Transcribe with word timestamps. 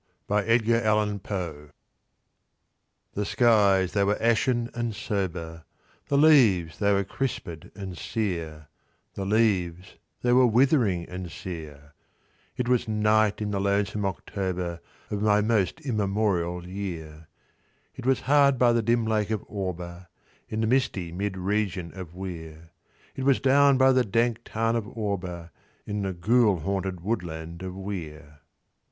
1849. 0.25 1.31
ULALUME 1.31 1.71
The 3.13 3.23
skies 3.23 3.93
they 3.93 4.03
were 4.03 4.17
ashen 4.19 4.71
and 4.73 4.95
sober; 4.95 5.63
The 6.07 6.17
leaves 6.17 6.79
they 6.79 6.91
were 6.91 7.03
crispèd 7.03 7.69
and 7.75 7.95
sere— 7.95 8.67
The 9.13 9.25
leaves 9.25 9.97
they 10.23 10.33
were 10.33 10.47
withering 10.47 11.07
and 11.07 11.29
sere; 11.31 11.93
It 12.57 12.67
was 12.67 12.87
night 12.87 13.43
in 13.43 13.51
the 13.51 13.61
lonesome 13.61 14.03
October 14.07 14.81
Of 15.11 15.21
my 15.21 15.39
most 15.39 15.81
immemorial 15.81 16.67
year: 16.67 17.27
It 17.93 18.07
was 18.07 18.21
hard 18.21 18.57
by 18.57 18.73
the 18.73 18.81
dim 18.81 19.05
lake 19.05 19.29
of 19.29 19.45
Auber, 19.47 20.07
In 20.49 20.61
the 20.61 20.65
misty 20.65 21.11
mid 21.11 21.37
region 21.37 21.93
of 21.93 22.15
Weir:— 22.15 22.71
It 23.15 23.23
was 23.23 23.39
down 23.39 23.77
by 23.77 23.91
the 23.91 24.03
dank 24.03 24.39
tarn 24.45 24.75
of 24.75 24.87
Auber, 24.97 25.51
In 25.85 26.01
the 26.01 26.13
ghoul 26.13 26.61
haunted 26.61 27.01
woodland 27.01 27.61
of 27.61 27.75
Weir. 27.75 28.39